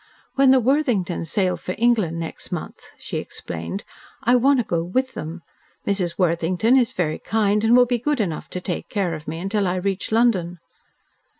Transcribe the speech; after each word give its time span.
"When 0.33 0.49
the 0.49 0.59
Worthingtons 0.59 1.29
sail 1.29 1.55
for 1.57 1.75
England 1.77 2.17
next 2.19 2.51
month," 2.51 2.85
she 2.97 3.17
explained, 3.17 3.83
"I 4.23 4.35
want 4.35 4.57
to 4.57 4.65
go 4.65 4.83
with 4.83 5.13
them. 5.13 5.43
Mrs. 5.85 6.17
Worthington 6.17 6.75
is 6.75 6.91
very 6.91 7.19
kind 7.19 7.63
and 7.63 7.77
will 7.77 7.85
be 7.85 7.99
good 7.99 8.19
enough 8.19 8.49
to 8.49 8.61
take 8.61 8.89
care 8.89 9.13
of 9.13 9.27
me 9.27 9.37
until 9.37 9.67
I 9.67 9.75
reach 9.75 10.11
London." 10.11 10.57